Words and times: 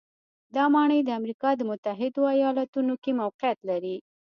دا 0.55 0.63
ماڼۍ 0.73 0.99
د 1.05 1.09
امریکا 1.19 1.49
د 1.55 1.61
متحدو 1.71 2.21
ایالتونو 2.35 2.93
کې 3.03 3.11
موقعیت 3.21 3.59
لري. 3.69 3.95